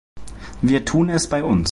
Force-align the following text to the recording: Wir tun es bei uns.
Wir 0.63 0.83
tun 0.83 1.09
es 1.11 1.29
bei 1.29 1.43
uns. 1.43 1.69